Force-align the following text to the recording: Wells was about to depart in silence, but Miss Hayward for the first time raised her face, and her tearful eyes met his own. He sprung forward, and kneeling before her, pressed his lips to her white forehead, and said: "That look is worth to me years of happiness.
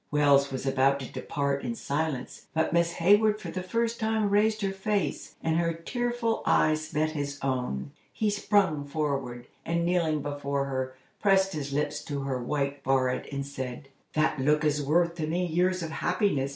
Wells 0.09 0.51
was 0.51 0.65
about 0.65 0.99
to 1.01 1.11
depart 1.11 1.61
in 1.63 1.75
silence, 1.75 2.47
but 2.55 2.73
Miss 2.73 2.93
Hayward 2.93 3.39
for 3.39 3.51
the 3.51 3.61
first 3.61 3.99
time 3.99 4.31
raised 4.31 4.61
her 4.63 4.71
face, 4.73 5.35
and 5.43 5.57
her 5.57 5.73
tearful 5.75 6.41
eyes 6.43 6.91
met 6.91 7.11
his 7.11 7.37
own. 7.43 7.91
He 8.11 8.31
sprung 8.31 8.87
forward, 8.87 9.45
and 9.63 9.85
kneeling 9.85 10.23
before 10.23 10.65
her, 10.65 10.95
pressed 11.21 11.53
his 11.53 11.71
lips 11.71 12.03
to 12.05 12.21
her 12.21 12.41
white 12.41 12.83
forehead, 12.83 13.27
and 13.31 13.45
said: 13.45 13.89
"That 14.13 14.39
look 14.39 14.63
is 14.65 14.81
worth 14.81 15.13
to 15.17 15.27
me 15.27 15.45
years 15.45 15.83
of 15.83 15.91
happiness. 15.91 16.49